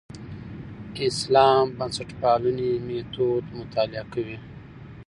اسلام 1.07 1.65
بنسټپالنې 1.77 2.71
میتود 2.87 3.45
مطالعه 3.59 4.05
کوي. 4.13 4.37